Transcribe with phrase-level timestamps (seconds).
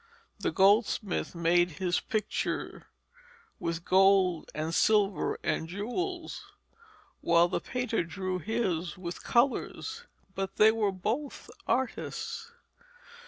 [0.39, 2.87] The goldsmith made his picture
[3.59, 6.43] with gold and silver and jewels,
[7.21, 12.51] while the painter drew his with colours, but they were both artists.